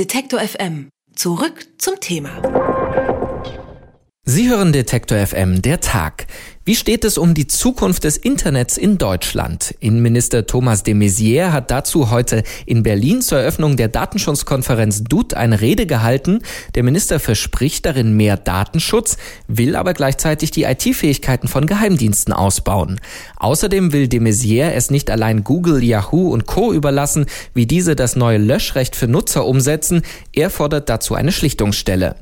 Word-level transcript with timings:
Detektor 0.00 0.40
FM. 0.40 0.88
Zurück 1.14 1.66
zum 1.76 2.00
Thema. 2.00 2.40
Sie 4.24 4.48
hören 4.48 4.72
Detektor 4.72 5.18
FM, 5.18 5.60
der 5.60 5.80
Tag. 5.80 6.26
Wie 6.70 6.76
steht 6.76 7.04
es 7.04 7.18
um 7.18 7.34
die 7.34 7.48
Zukunft 7.48 8.04
des 8.04 8.16
Internets 8.16 8.76
in 8.76 8.96
Deutschland? 8.96 9.74
Innenminister 9.80 10.46
Thomas 10.46 10.84
de 10.84 10.94
Maizière 10.94 11.50
hat 11.50 11.72
dazu 11.72 12.12
heute 12.12 12.44
in 12.64 12.84
Berlin 12.84 13.22
zur 13.22 13.40
Eröffnung 13.40 13.76
der 13.76 13.88
Datenschutzkonferenz 13.88 15.02
DUT 15.02 15.34
eine 15.34 15.60
Rede 15.60 15.86
gehalten. 15.86 16.42
Der 16.76 16.84
Minister 16.84 17.18
verspricht 17.18 17.86
darin 17.86 18.16
mehr 18.16 18.36
Datenschutz, 18.36 19.16
will 19.48 19.74
aber 19.74 19.94
gleichzeitig 19.94 20.52
die 20.52 20.62
IT-Fähigkeiten 20.62 21.48
von 21.48 21.66
Geheimdiensten 21.66 22.32
ausbauen. 22.32 23.00
Außerdem 23.38 23.92
will 23.92 24.06
de 24.06 24.20
Maizière 24.20 24.70
es 24.70 24.90
nicht 24.90 25.10
allein 25.10 25.42
Google, 25.42 25.82
Yahoo 25.82 26.30
und 26.32 26.46
Co. 26.46 26.72
überlassen, 26.72 27.26
wie 27.52 27.66
diese 27.66 27.96
das 27.96 28.14
neue 28.14 28.38
Löschrecht 28.38 28.94
für 28.94 29.08
Nutzer 29.08 29.44
umsetzen. 29.44 30.02
Er 30.32 30.50
fordert 30.50 30.88
dazu 30.88 31.16
eine 31.16 31.32
Schlichtungsstelle. 31.32 32.14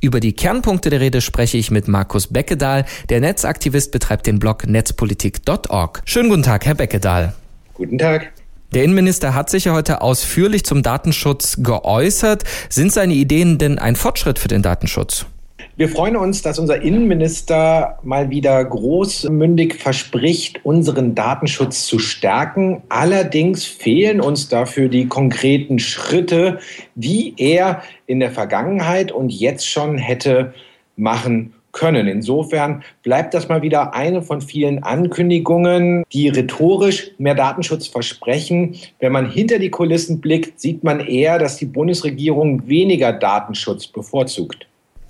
Über 0.00 0.20
die 0.20 0.34
Kernpunkte 0.34 0.90
der 0.90 1.00
Rede 1.00 1.20
spreche 1.20 1.58
ich 1.58 1.72
mit 1.72 1.88
Markus 1.88 2.28
Beckedahl, 2.28 2.84
der 3.08 3.18
Netzaktivist 3.18 3.95
betreibt 3.96 4.26
den 4.26 4.38
Blog 4.38 4.66
netzpolitik.org. 4.66 6.02
Schönen 6.04 6.28
guten 6.28 6.42
Tag, 6.42 6.66
Herr 6.66 6.74
Beckedahl. 6.74 7.32
Guten 7.72 7.96
Tag. 7.96 8.30
Der 8.74 8.84
Innenminister 8.84 9.34
hat 9.34 9.48
sich 9.48 9.64
ja 9.64 9.72
heute 9.72 10.02
ausführlich 10.02 10.66
zum 10.66 10.82
Datenschutz 10.82 11.62
geäußert. 11.62 12.44
Sind 12.68 12.92
seine 12.92 13.14
Ideen 13.14 13.56
denn 13.56 13.78
ein 13.78 13.96
Fortschritt 13.96 14.38
für 14.38 14.48
den 14.48 14.60
Datenschutz? 14.60 15.24
Wir 15.78 15.88
freuen 15.88 16.16
uns, 16.16 16.42
dass 16.42 16.58
unser 16.58 16.82
Innenminister 16.82 17.98
mal 18.02 18.28
wieder 18.28 18.62
großmündig 18.62 19.76
verspricht, 19.76 20.62
unseren 20.62 21.14
Datenschutz 21.14 21.86
zu 21.86 21.98
stärken. 21.98 22.82
Allerdings 22.90 23.64
fehlen 23.64 24.20
uns 24.20 24.50
dafür 24.50 24.90
die 24.90 25.06
konkreten 25.06 25.78
Schritte, 25.78 26.58
die 26.96 27.32
er 27.38 27.82
in 28.06 28.20
der 28.20 28.30
Vergangenheit 28.30 29.10
und 29.10 29.30
jetzt 29.30 29.66
schon 29.66 29.96
hätte 29.96 30.52
machen 30.96 31.54
können. 31.76 32.08
Insofern 32.08 32.82
bleibt 33.02 33.34
das 33.34 33.48
mal 33.48 33.62
wieder 33.62 33.94
eine 33.94 34.22
von 34.22 34.40
vielen 34.40 34.82
Ankündigungen, 34.82 36.04
die 36.12 36.28
rhetorisch 36.28 37.10
mehr 37.18 37.34
Datenschutz 37.34 37.86
versprechen. 37.86 38.76
Wenn 38.98 39.12
man 39.12 39.30
hinter 39.30 39.58
die 39.58 39.70
Kulissen 39.70 40.20
blickt, 40.20 40.58
sieht 40.58 40.82
man 40.82 41.00
eher, 41.00 41.38
dass 41.38 41.58
die 41.58 41.66
Bundesregierung 41.66 42.66
weniger 42.66 43.12
Datenschutz 43.12 43.86
bevorzugt. 43.86 44.66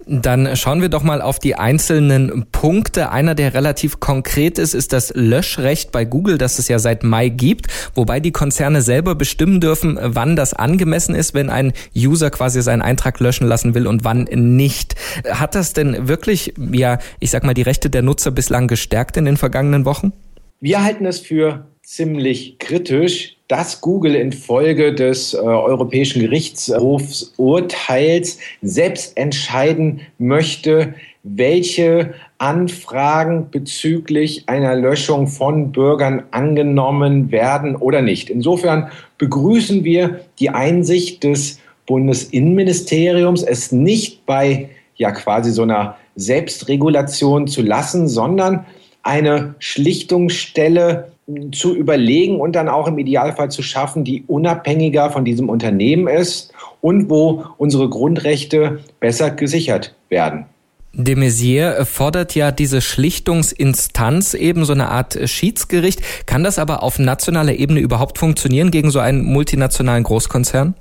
Dann 0.09 0.55
schauen 0.55 0.81
wir 0.81 0.89
doch 0.89 1.03
mal 1.03 1.21
auf 1.21 1.41
die 1.41 1.57
einzelnen 1.57 2.47
Punkte. 2.53 3.11
Einer, 3.11 3.35
der 3.35 3.55
relativ 3.55 3.99
konkret 3.99 4.57
ist, 4.57 4.73
ist 4.73 4.93
das 4.93 5.13
Löschrecht 5.15 5.91
bei 5.91 6.05
Google, 6.05 6.39
das 6.39 6.61
es 6.61 6.69
ja 6.69 6.79
seit 6.79 7.03
Mai 7.03 7.29
gibt, 7.29 7.67
wobei 7.95 8.21
die 8.21 8.31
Konzerne 8.31 8.83
selber 8.83 9.17
bestimmen 9.17 9.61
dürfen, 9.61 9.99
wann 10.01 10.37
das 10.37 10.55
angemessen 10.55 11.17
ist, 11.17 11.35
wenn 11.35 11.51
ein 11.51 11.73
User 11.97 12.31
quasi 12.31 12.63
seinen 12.63 12.83
Eintrag 12.83 13.19
löschen 13.19 13.49
lassen 13.49 13.75
will 13.75 13.89
und 13.89 14.05
wann 14.05 14.29
nicht. 14.33 14.95
Hat 15.29 15.57
das 15.57 15.73
denn 15.73 16.07
wirklich, 16.07 16.55
ja, 16.73 16.99
ich 17.19 17.33
sag 17.33 17.43
mal, 17.43 17.55
die 17.55 17.63
Rechte 17.63 17.91
der 17.91 18.03
Nutzer 18.03 18.31
bislang 18.31 18.69
gestärkt 18.69 19.17
in 19.17 19.25
den 19.25 19.37
vergangenen 19.37 19.85
Wochen? 19.85 20.13
Wir 20.61 20.85
halten 20.85 21.05
es 21.05 21.19
für 21.19 21.67
ziemlich 21.83 22.59
kritisch, 22.61 23.36
dass 23.49 23.81
Google 23.81 24.15
infolge 24.17 24.95
des 24.95 25.35
äh, 25.35 25.39
Europäischen 25.39 26.21
Gerichtshofsurteils 26.21 28.39
selbst 28.63 29.17
entscheiden 29.17 30.03
möchte, 30.19 30.95
welche 31.23 32.15
Anfragen 32.39 33.51
bezüglich 33.51 34.49
einer 34.49 34.75
Löschung 34.77 35.29
von 35.29 35.73
Bürgern 35.73 36.23
angenommen 36.31 37.31
werden 37.31 37.77
oder 37.77 38.01
nicht. 38.03 38.29
Insofern 38.31 38.91
begrüßen 39.19 39.85
wir 39.85 40.21
die 40.39 40.51
Einsicht 40.51 41.25
des 41.25 41.61
Bundesinnenministeriums, 41.87 43.43
es 43.43 43.73
nicht 43.73 44.27
bei 44.27 44.69
ja 44.97 45.13
quasi 45.13 45.53
so 45.53 45.63
einer 45.63 45.97
Selbstregulation 46.17 47.47
zu 47.47 47.63
lassen, 47.63 48.09
sondern 48.09 48.67
eine 49.07 49.55
Schlichtungsstelle 49.59 51.13
zu 51.53 51.75
überlegen 51.75 52.41
und 52.41 52.53
dann 52.55 52.69
auch 52.69 52.87
im 52.87 52.99
Idealfall 52.99 53.51
zu 53.51 53.63
schaffen, 53.63 54.05
die 54.05 54.25
unabhängiger 54.27 55.11
von 55.11 55.25
diesem 55.25 55.49
Unternehmen 55.49 56.07
ist 56.07 56.53
und 56.81 57.11
wo 57.11 57.45
unsere 57.59 57.89
Grundrechte 57.89 58.81
besser 59.01 59.31
gesichert 59.31 59.95
werden. 60.09 60.47
De 60.93 61.15
Maizière 61.15 61.85
fordert 61.85 62.35
ja 62.35 62.53
diese 62.53 62.81
Schlichtungsinstanz, 62.81 64.33
eben 64.33 64.65
so 64.65 64.73
eine 64.73 64.89
Art 64.89 65.19
Schiedsgericht. 65.29 66.01
Kann 66.25 66.43
das 66.43 66.59
aber 66.59 66.83
auf 66.83 66.99
nationaler 66.99 67.55
Ebene 67.55 67.81
überhaupt 67.81 68.19
funktionieren 68.19 68.71
gegen 68.71 68.91
so 68.91 68.99
einen 69.01 69.23
multinationalen 69.25 70.05
Großkonzern? 70.05 70.75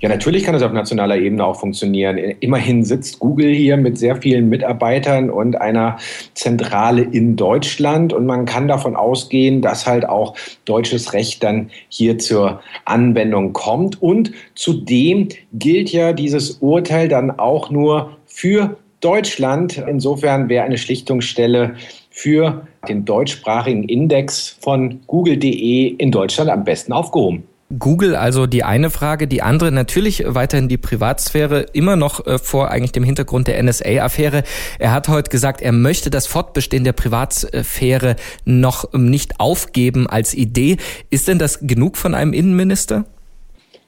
Ja, 0.00 0.08
natürlich 0.08 0.44
kann 0.44 0.54
es 0.54 0.62
auf 0.62 0.72
nationaler 0.72 1.16
Ebene 1.16 1.44
auch 1.44 1.58
funktionieren. 1.58 2.18
Immerhin 2.18 2.84
sitzt 2.84 3.20
Google 3.20 3.52
hier 3.54 3.76
mit 3.76 3.96
sehr 3.96 4.16
vielen 4.16 4.48
Mitarbeitern 4.48 5.30
und 5.30 5.60
einer 5.60 5.98
Zentrale 6.34 7.02
in 7.02 7.36
Deutschland 7.36 8.12
und 8.12 8.26
man 8.26 8.44
kann 8.44 8.68
davon 8.68 8.96
ausgehen, 8.96 9.62
dass 9.62 9.86
halt 9.86 10.06
auch 10.06 10.36
deutsches 10.64 11.12
Recht 11.12 11.42
dann 11.42 11.70
hier 11.88 12.18
zur 12.18 12.60
Anwendung 12.84 13.52
kommt. 13.52 14.02
Und 14.02 14.32
zudem 14.54 15.28
gilt 15.52 15.90
ja 15.90 16.12
dieses 16.12 16.58
Urteil 16.60 17.08
dann 17.08 17.30
auch 17.38 17.70
nur 17.70 18.16
für 18.26 18.76
Deutschland. 19.00 19.78
Insofern 19.88 20.48
wäre 20.48 20.64
eine 20.64 20.78
Schlichtungsstelle 20.78 21.76
für 22.10 22.66
den 22.88 23.04
deutschsprachigen 23.04 23.84
Index 23.84 24.56
von 24.60 25.00
google.de 25.06 25.86
in 25.86 26.10
Deutschland 26.10 26.50
am 26.50 26.64
besten 26.64 26.92
aufgehoben. 26.92 27.44
Google 27.78 28.16
also 28.16 28.46
die 28.46 28.64
eine 28.64 28.90
Frage, 28.90 29.26
die 29.26 29.42
andere 29.42 29.72
natürlich 29.72 30.24
weiterhin 30.26 30.68
die 30.68 30.76
Privatsphäre, 30.76 31.60
immer 31.72 31.96
noch 31.96 32.26
äh, 32.26 32.38
vor 32.38 32.70
eigentlich 32.70 32.92
dem 32.92 33.04
Hintergrund 33.04 33.48
der 33.48 33.62
NSA-Affäre. 33.62 34.42
Er 34.78 34.92
hat 34.92 35.08
heute 35.08 35.30
gesagt, 35.30 35.60
er 35.60 35.72
möchte 35.72 36.10
das 36.10 36.26
Fortbestehen 36.26 36.84
der 36.84 36.92
Privatsphäre 36.92 38.16
noch 38.44 38.92
ähm, 38.92 39.10
nicht 39.10 39.40
aufgeben 39.40 40.06
als 40.08 40.34
Idee. 40.34 40.76
Ist 41.10 41.28
denn 41.28 41.38
das 41.38 41.60
genug 41.60 41.96
von 41.96 42.14
einem 42.14 42.32
Innenminister? 42.32 43.04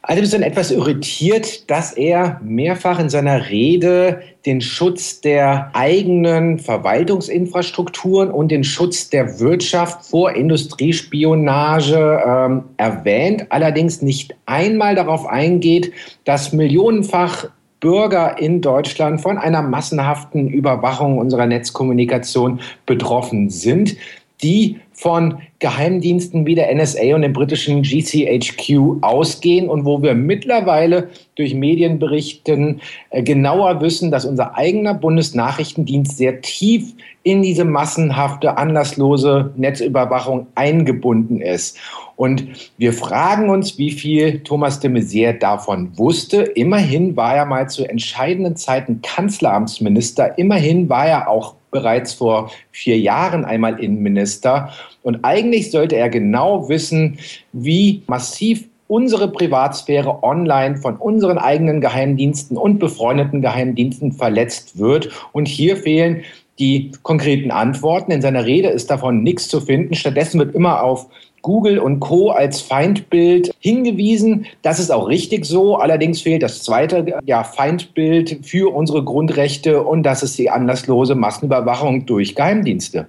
Also 0.09 0.25
sind 0.25 0.43
etwas 0.43 0.71
irritiert, 0.71 1.69
dass 1.69 1.93
er 1.93 2.41
mehrfach 2.45 3.01
in 3.01 3.09
seiner 3.09 3.51
Rede 3.51 4.23
den 4.47 4.61
Schutz 4.61 5.21
der 5.21 5.73
eigenen 5.73 6.61
Verwaltungsinfrastrukturen 6.61 8.31
und 8.31 8.53
den 8.53 8.63
Schutz 8.63 9.11
der 9.11 9.41
Wirtschaft 9.41 10.07
vor 10.07 10.31
Industriespionage 10.31 12.23
ähm, 12.25 12.63
erwähnt, 12.77 13.47
allerdings 13.49 14.01
nicht 14.01 14.37
einmal 14.47 14.95
darauf 14.95 15.27
eingeht, 15.27 15.93
dass 16.25 16.53
millionenfach 16.53 17.49
Bürger 17.81 18.39
in 18.39 18.61
Deutschland 18.61 19.21
von 19.21 19.39
einer 19.39 19.63
massenhaften 19.63 20.49
Überwachung 20.49 21.19
unserer 21.19 21.47
Netzkommunikation 21.47 22.61
betroffen 22.87 23.51
sind 23.51 23.97
die 24.43 24.81
von 24.97 25.39
Geheimdiensten 25.59 26.47
wie 26.47 26.55
der 26.55 26.75
NSA 26.75 27.15
und 27.15 27.23
dem 27.23 27.35
britischen 27.35 27.83
GCHQ 27.83 29.03
ausgehen 29.03 29.69
und 29.69 29.85
wo 29.85 30.03
wir 30.03 30.15
mittlerweile 30.15 31.11
durch 31.35 31.55
Medienberichten 31.55 32.81
äh, 33.11 33.23
genauer 33.23 33.83
wissen, 33.83 34.11
dass 34.11 34.25
unser 34.25 34.57
eigener 34.57 34.95
Bundesnachrichtendienst 34.95 36.17
sehr 36.17 36.41
tief 36.41 36.95
in 37.25 37.43
diese 37.43 37.65
massenhafte, 37.65 38.57
anlasslose 38.57 39.53
Netzüberwachung 39.57 40.47
eingebunden 40.55 41.43
ist. 41.43 41.77
Und 42.17 42.47
wir 42.79 42.95
fragen 42.95 43.51
uns, 43.51 43.77
wie 43.77 43.91
viel 43.91 44.41
Thomas 44.41 44.81
de 44.81 44.91
Maizière 44.91 45.39
davon 45.39 45.91
wusste. 45.99 46.43
Immerhin 46.43 47.17
war 47.17 47.37
er 47.37 47.45
mal 47.45 47.69
zu 47.69 47.85
entscheidenden 47.85 48.57
Zeiten 48.57 49.03
Kanzleramtsminister. 49.03 50.39
Immerhin 50.39 50.89
war 50.89 51.07
er 51.07 51.29
auch 51.29 51.55
bereits 51.77 52.15
vor 52.15 52.51
vier 52.73 52.99
Jahren 52.99 53.45
einmal 53.45 53.79
Innenminister. 53.79 54.71
Und 55.03 55.25
eigentlich 55.25 55.71
sollte 55.71 55.97
er 55.97 56.09
genau 56.09 56.71
wissen, 56.71 57.19
wie 57.53 58.03
massiv 58.07 58.65
unsere 58.89 59.29
Privatsphäre 59.29 60.23
online 60.23 60.79
von 60.79 60.97
unseren 60.97 61.37
eigenen 61.37 61.83
Geheimdiensten 61.83 62.57
und 62.57 62.79
befreundeten 62.79 63.43
Geheimdiensten 63.43 64.13
verletzt 64.13 64.79
wird. 64.79 65.11
Und 65.33 65.49
hier 65.49 65.77
fehlen 65.77 66.25
die 66.59 66.93
konkreten 67.03 67.51
Antworten. 67.51 68.13
In 68.13 68.23
seiner 68.23 68.45
Rede 68.47 68.69
ist 68.69 68.91
davon 68.91 69.23
nichts 69.23 69.49
zu 69.49 69.61
finden. 69.61 69.95
Stattdessen 69.95 70.39
wird 70.39 70.55
immer 70.55 70.83
auf 70.83 71.07
Google 71.43 71.79
und 71.79 72.01
Co. 72.01 72.31
als 72.31 72.61
Feindbild 72.61 73.55
hingewiesen. 73.61 74.47
Das 74.63 74.81
ist 74.81 74.91
auch 74.91 75.07
richtig 75.07 75.45
so. 75.45 75.77
Allerdings 75.77 76.21
fehlt 76.21 76.43
das 76.43 76.63
zweite 76.63 77.21
ja, 77.25 77.45
Feindbild 77.45 78.41
für 78.43 78.75
unsere 78.75 79.05
Grundrechte 79.05 79.83
und 79.83 80.03
das 80.03 80.23
ist 80.23 80.39
die 80.39 80.51
anlasslose 80.51 81.15
Massenüberwachung 81.15 82.05
durch 82.07 82.35
Geheimdienste. 82.35 83.07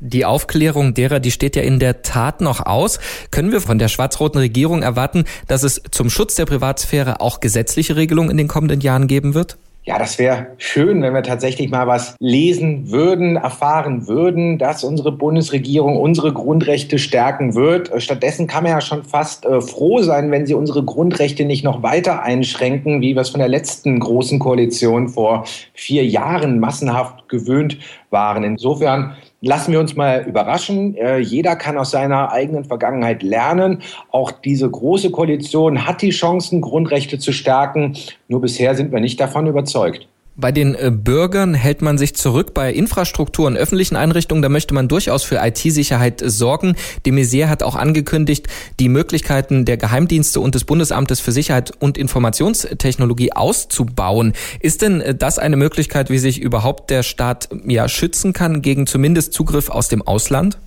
Die 0.00 0.24
Aufklärung 0.24 0.94
derer, 0.94 1.20
die 1.20 1.30
steht 1.30 1.56
ja 1.56 1.62
in 1.62 1.78
der 1.78 2.02
Tat 2.02 2.40
noch 2.40 2.64
aus. 2.64 2.98
Können 3.30 3.52
wir 3.52 3.60
von 3.60 3.78
der 3.78 3.88
schwarz-roten 3.88 4.38
Regierung 4.38 4.82
erwarten, 4.82 5.24
dass 5.46 5.62
es 5.62 5.82
zum 5.90 6.10
Schutz 6.10 6.34
der 6.34 6.46
Privatsphäre 6.46 7.20
auch 7.20 7.40
gesetzliche 7.40 7.96
Regelungen 7.96 8.30
in 8.30 8.36
den 8.36 8.48
kommenden 8.48 8.80
Jahren 8.80 9.06
geben 9.06 9.34
wird? 9.34 9.56
Ja, 9.86 9.98
das 9.98 10.18
wäre 10.18 10.46
schön, 10.56 11.02
wenn 11.02 11.12
wir 11.12 11.22
tatsächlich 11.22 11.70
mal 11.70 11.86
was 11.86 12.16
lesen 12.18 12.90
würden, 12.90 13.36
erfahren 13.36 14.08
würden, 14.08 14.56
dass 14.56 14.82
unsere 14.82 15.12
Bundesregierung 15.12 16.00
unsere 16.00 16.32
Grundrechte 16.32 16.98
stärken 16.98 17.54
wird. 17.54 17.90
Stattdessen 18.02 18.46
kann 18.46 18.62
man 18.62 18.72
ja 18.72 18.80
schon 18.80 19.04
fast 19.04 19.44
äh, 19.44 19.60
froh 19.60 20.00
sein, 20.00 20.30
wenn 20.30 20.46
sie 20.46 20.54
unsere 20.54 20.82
Grundrechte 20.84 21.44
nicht 21.44 21.64
noch 21.64 21.82
weiter 21.82 22.22
einschränken, 22.22 23.02
wie 23.02 23.14
wir 23.14 23.20
es 23.20 23.28
von 23.28 23.40
der 23.40 23.48
letzten 23.48 24.00
großen 24.00 24.38
Koalition 24.38 25.10
vor 25.10 25.44
vier 25.74 26.06
Jahren 26.06 26.60
massenhaft 26.60 27.28
gewöhnt 27.28 27.76
waren. 28.08 28.42
Insofern 28.42 29.14
lassen 29.44 29.72
wir 29.72 29.80
uns 29.80 29.94
mal 29.94 30.24
überraschen. 30.26 30.96
Äh, 30.96 31.18
jeder 31.18 31.56
kann 31.56 31.78
aus 31.78 31.90
seiner 31.90 32.32
eigenen 32.32 32.64
Vergangenheit 32.64 33.22
lernen. 33.22 33.82
Auch 34.10 34.30
diese 34.30 34.68
große 34.68 35.10
Koalition 35.10 35.86
hat 35.86 36.02
die 36.02 36.10
Chancen, 36.10 36.60
Grundrechte 36.60 37.18
zu 37.18 37.32
stärken. 37.32 37.96
Nur 38.28 38.40
bisher 38.40 38.74
sind 38.74 38.92
wir 38.92 39.00
nicht 39.00 39.20
davon 39.20 39.46
überzeugt. 39.46 40.08
Bei 40.36 40.50
den 40.50 40.74
äh, 40.74 40.90
Bürgern 40.90 41.54
hält 41.54 41.80
man 41.80 41.96
sich 41.96 42.16
zurück. 42.16 42.54
Bei 42.54 42.72
Infrastruktur 42.72 43.46
und 43.46 43.56
öffentlichen 43.56 43.94
Einrichtungen, 43.94 44.42
da 44.42 44.48
möchte 44.48 44.74
man 44.74 44.88
durchaus 44.88 45.22
für 45.22 45.36
IT-Sicherheit 45.36 46.22
sorgen. 46.24 46.74
De 47.06 47.12
Maizière 47.12 47.48
hat 47.48 47.62
auch 47.62 47.76
angekündigt, 47.76 48.48
die 48.80 48.88
Möglichkeiten 48.88 49.64
der 49.64 49.76
Geheimdienste 49.76 50.40
und 50.40 50.56
des 50.56 50.64
Bundesamtes 50.64 51.20
für 51.20 51.30
Sicherheit 51.30 51.72
und 51.78 51.96
Informationstechnologie 51.96 53.32
auszubauen. 53.32 54.32
Ist 54.58 54.82
denn 54.82 55.00
äh, 55.00 55.14
das 55.14 55.38
eine 55.38 55.56
Möglichkeit, 55.56 56.10
wie 56.10 56.18
sich 56.18 56.40
überhaupt 56.40 56.90
der 56.90 57.04
Staat 57.04 57.48
ja 57.66 57.88
schützen 57.88 58.32
kann 58.32 58.60
gegen 58.60 58.88
zumindest 58.88 59.34
Zugriff 59.34 59.70
aus 59.70 59.88
dem 59.88 60.02
Ausland? 60.02 60.58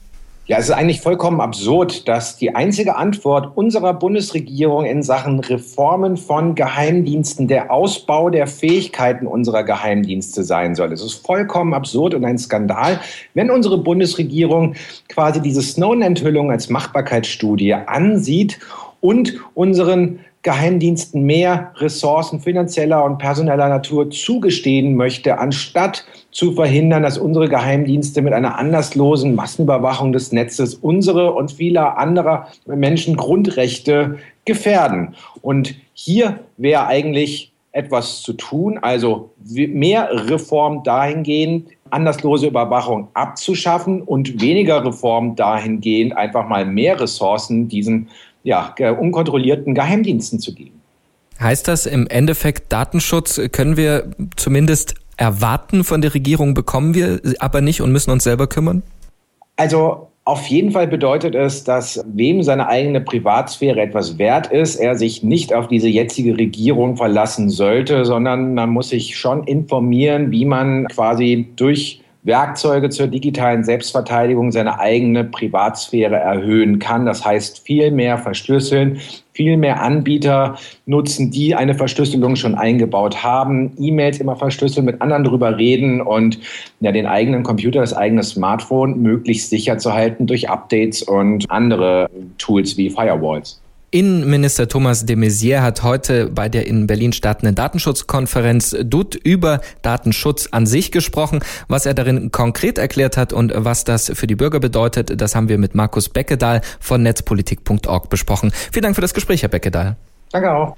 Ja, 0.50 0.58
es 0.60 0.70
ist 0.70 0.76
eigentlich 0.76 1.02
vollkommen 1.02 1.42
absurd, 1.42 2.08
dass 2.08 2.38
die 2.38 2.56
einzige 2.56 2.96
Antwort 2.96 3.58
unserer 3.58 3.94
Bundesregierung 3.94 4.86
in 4.86 5.04
Sachen 5.04 5.42
Reformen 5.42 6.16
von 6.16 6.56
Geheimdiensten 6.56 7.50
der 7.50 7.70
Ausbau 7.70 8.30
der 8.30 8.48
Fähigkeiten 8.48 9.28
unserer 9.28 9.66
Geheimdienste 9.66 10.46
sein 10.46 10.74
soll. 10.74 10.94
Es 10.94 11.04
ist 11.04 11.26
vollkommen 11.26 11.74
absurd 11.74 12.14
und 12.14 12.24
ein 12.24 12.38
Skandal, 12.38 13.02
wenn 13.34 13.52
unsere 13.52 13.78
Bundesregierung 13.78 14.76
quasi 15.10 15.42
diese 15.42 15.62
Snowden-Enthüllung 15.62 16.50
als 16.50 16.70
Machbarkeitsstudie 16.70 17.74
ansieht 17.74 18.58
und 19.02 19.34
unseren 19.54 20.20
Geheimdiensten 20.48 21.24
mehr 21.24 21.74
Ressourcen 21.76 22.40
finanzieller 22.40 23.04
und 23.04 23.18
personeller 23.18 23.68
Natur 23.68 24.10
zugestehen 24.10 24.96
möchte, 24.96 25.40
anstatt 25.40 26.06
zu 26.32 26.54
verhindern, 26.54 27.04
dass 27.04 27.18
unsere 27.18 27.50
Geheimdienste 27.50 28.22
mit 28.22 28.32
einer 28.32 28.58
anlasslosen 28.58 29.36
Massenüberwachung 29.36 30.14
des 30.14 30.32
Netzes 30.32 30.74
unsere 30.76 31.34
und 31.34 31.52
vieler 31.52 31.98
anderer 31.98 32.48
Menschen 32.66 33.18
Grundrechte 33.18 34.20
gefährden. 34.46 35.16
Und 35.42 35.76
hier 35.94 36.40
wäre 36.56 36.88
eigentlich 36.88 37.52
etwas 37.74 38.22
zu 38.22 38.32
tun, 38.32 38.80
also 38.82 39.32
mehr 39.44 40.30
Reform 40.30 40.82
dahingehend, 40.86 41.68
anlasslose 41.90 42.48
Überwachung 42.48 43.10
abzuschaffen 43.16 44.02
und 44.02 44.40
weniger 44.40 44.86
Reform 44.86 45.36
dahingehend, 45.36 46.16
einfach 46.16 46.48
mal 46.48 46.64
mehr 46.64 47.02
Ressourcen 47.02 47.68
diesen 47.68 48.08
ja, 48.48 48.74
unkontrollierten 48.98 49.76
Geheimdiensten 49.76 50.40
zu 50.40 50.56
geben. 50.56 50.82
Heißt 51.40 51.68
das 51.68 51.86
im 51.86 52.08
Endeffekt, 52.08 52.72
Datenschutz 52.72 53.40
können 53.52 53.76
wir 53.76 54.10
zumindest 54.38 54.96
erwarten 55.18 55.84
von 55.84 56.02
der 56.02 56.14
Regierung, 56.14 56.54
bekommen 56.54 56.94
wir 56.94 57.20
aber 57.40 57.62
nicht 57.62 57.82
und 57.82 57.92
müssen 57.92 58.12
uns 58.12 58.24
selber 58.24 58.48
kümmern? 58.48 58.84
Also 59.58 60.08
auf 60.24 60.48
jeden 60.48 60.72
Fall 60.72 60.88
bedeutet 60.88 61.36
es, 61.36 61.64
dass 61.64 62.04
wem 62.08 62.42
seine 62.42 62.68
eigene 62.68 63.02
Privatsphäre 63.02 63.82
etwas 63.82 64.18
wert 64.18 64.48
ist, 64.48 64.78
er 64.78 64.96
sich 64.96 65.24
nicht 65.24 65.54
auf 65.54 65.68
diese 65.68 65.90
jetzige 65.90 66.38
Regierung 66.38 66.96
verlassen 66.96 67.50
sollte, 67.50 68.06
sondern 68.06 68.54
man 68.54 68.70
muss 68.70 68.90
sich 68.90 69.18
schon 69.18 69.44
informieren, 69.44 70.32
wie 70.32 70.46
man 70.46 70.88
quasi 70.88 71.48
durch 71.56 72.02
Werkzeuge 72.28 72.90
zur 72.90 73.08
digitalen 73.08 73.64
Selbstverteidigung 73.64 74.52
seine 74.52 74.80
eigene 74.80 75.24
Privatsphäre 75.24 76.18
erhöhen 76.18 76.78
kann. 76.78 77.06
Das 77.06 77.26
heißt, 77.26 77.66
viel 77.66 77.90
mehr 77.90 78.18
verschlüsseln, 78.18 79.00
viel 79.32 79.56
mehr 79.56 79.82
Anbieter 79.82 80.58
nutzen, 80.86 81.32
die 81.32 81.56
eine 81.56 81.74
Verschlüsselung 81.74 82.36
schon 82.36 82.56
eingebaut 82.56 83.24
haben, 83.24 83.72
E-Mails 83.80 84.20
immer 84.20 84.36
verschlüsseln, 84.36 84.86
mit 84.86 85.02
anderen 85.02 85.24
drüber 85.24 85.58
reden 85.58 86.02
und 86.02 86.38
ja, 86.82 86.92
den 86.92 87.06
eigenen 87.06 87.44
Computer, 87.44 87.80
das 87.80 87.96
eigene 87.96 88.24
Smartphone 88.24 89.02
möglichst 89.02 89.50
sicher 89.50 89.78
zu 89.78 89.94
halten 89.94 90.28
durch 90.28 90.50
Updates 90.50 91.04
und 91.04 91.50
andere 91.50 92.10
Tools 92.38 92.76
wie 92.76 92.90
Firewalls. 92.90 93.62
Innenminister 93.90 94.68
Thomas 94.68 95.06
de 95.06 95.16
Maizière 95.16 95.62
hat 95.62 95.82
heute 95.82 96.30
bei 96.30 96.50
der 96.50 96.68
in 96.68 96.88
Berlin 96.88 97.14
startenden 97.14 97.56
Datenschutzkonferenz 97.56 98.76
DUT 98.84 99.16
über 99.16 99.62
Datenschutz 99.82 100.50
an 100.52 100.66
sich 100.66 100.92
gesprochen. 100.92 101.40
Was 101.70 101.86
er 101.86 101.94
darin 101.94 102.32
konkret 102.32 102.78
erklärt 102.78 103.16
hat 103.16 103.32
und 103.32 103.54
was 103.56 103.86
das 103.86 104.12
für 104.14 104.28
die 104.28 104.36
Bürger 104.36 104.60
bedeutet, 104.60 105.22
das 105.22 105.36
haben 105.36 105.48
wir 105.48 105.58
mit 105.58 105.74
Markus 105.74 106.10
Beckedahl 106.10 106.62
von 106.82 107.02
netzpolitik.org 107.02 108.10
besprochen. 108.10 108.52
Vielen 108.74 108.84
Dank 108.84 108.96
für 108.96 109.02
das 109.02 109.14
Gespräch, 109.14 109.44
Herr 109.44 109.50
Beckedahl. 109.50 109.96
Danke 110.32 110.52
auch. 110.52 110.76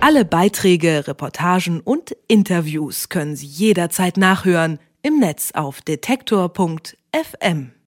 Alle 0.00 0.24
Beiträge, 0.24 1.06
Reportagen 1.06 1.80
und 1.80 2.16
Interviews 2.28 3.10
können 3.10 3.36
Sie 3.36 3.46
jederzeit 3.46 4.16
nachhören 4.16 4.78
im 5.02 5.18
Netz 5.18 5.50
auf 5.52 5.82
detektor.fm. 5.82 7.72